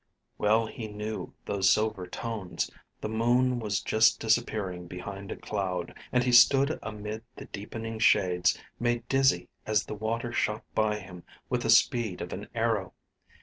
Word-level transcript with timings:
Well 0.39 0.65
he 0.65 0.87
knew 0.87 1.35
those 1.45 1.69
silver 1.69 2.07
tones: 2.07 2.71
the 3.01 3.07
moon 3.07 3.59
was 3.59 3.81
just 3.83 4.19
disappearing 4.19 4.87
behind 4.87 5.31
a 5.31 5.35
cloud, 5.35 5.95
and 6.11 6.23
he 6.23 6.31
stood 6.31 6.79
amid 6.81 7.23
the 7.35 7.45
deepening 7.45 7.99
shades, 7.99 8.57
made 8.79 9.07
dizzy 9.07 9.47
as 9.67 9.85
the 9.85 9.93
water 9.93 10.33
shot 10.33 10.63
by 10.73 10.97
him 10.97 11.23
with 11.51 11.61
the 11.61 11.69
speed 11.69 12.19
of 12.19 12.33
an 12.33 12.47
arrow. 12.55 12.95